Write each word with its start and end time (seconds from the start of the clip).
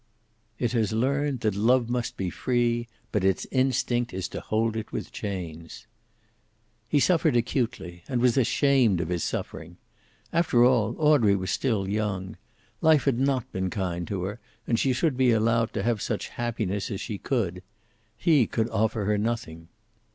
It 0.57 0.71
has 0.71 0.93
learned 0.93 1.41
that 1.41 1.53
love 1.53 1.87
must 1.87 2.17
be 2.17 2.31
free, 2.31 2.87
but 3.11 3.23
its 3.23 3.45
instinct 3.51 4.15
is 4.15 4.27
to 4.29 4.41
hold 4.41 4.75
it 4.75 4.91
with 4.91 5.11
chains. 5.11 5.85
He 6.87 6.99
suffered 6.99 7.35
acutely, 7.35 8.03
and 8.07 8.19
was 8.19 8.35
ashamed 8.35 8.99
of 8.99 9.09
his 9.09 9.23
suffering. 9.23 9.77
After 10.33 10.65
all, 10.65 10.95
Audrey 10.97 11.35
was 11.35 11.51
still 11.51 11.87
young. 11.87 12.35
Life 12.81 13.03
had 13.05 13.19
not 13.19 13.51
been 13.51 13.69
kind 13.69 14.07
to 14.07 14.23
her, 14.23 14.39
and 14.65 14.79
she 14.79 14.91
should 14.91 15.17
be 15.17 15.29
allowed 15.29 15.71
to 15.73 15.83
have 15.83 16.01
such 16.01 16.29
happiness 16.29 16.89
as 16.89 16.99
she 16.99 17.19
could. 17.19 17.61
He 18.17 18.47
could 18.47 18.71
offer 18.71 19.05
her 19.05 19.19
nothing. 19.19 19.67